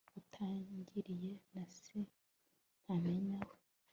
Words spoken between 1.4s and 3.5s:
na se ntamenya